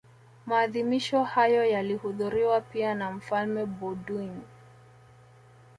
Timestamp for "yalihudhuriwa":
1.65-2.61